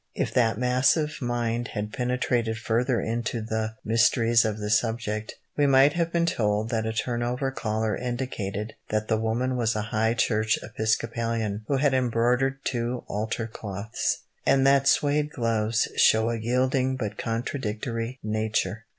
[0.15, 5.93] If that massive mind had penetrated further into the mysteries of the subject, we might
[5.93, 10.57] have been told that a turnover collar indicated that the woman was a High Church
[10.63, 17.15] Episcopalian who had embroidered two altar cloths, and that suède gloves show a yielding but
[17.19, 18.85] contradictory nature.